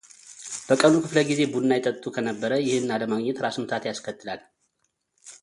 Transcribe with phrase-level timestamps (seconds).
[0.67, 4.41] በቀኑ ክፍለ ጊዜ ቡና ይጠጡ ከነበረ ይህን አለማግኘት ራስ ምታት ያስከትላል።